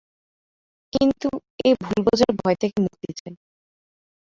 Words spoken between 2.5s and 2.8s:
থেকে